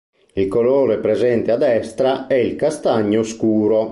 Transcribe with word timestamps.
Il 0.33 0.47
colore 0.47 0.97
presente 0.97 1.51
a 1.51 1.57
destra 1.57 2.25
è 2.25 2.33
il 2.33 2.55
castagno 2.55 3.21
scuro. 3.21 3.89